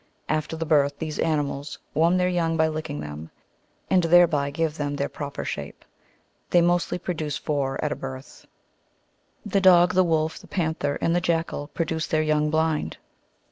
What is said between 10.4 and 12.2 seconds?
panther, and the jackal produce